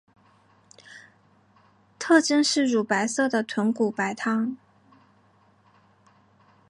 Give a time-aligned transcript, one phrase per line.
[1.99, 4.57] 特征是乳白色的豚骨白汤。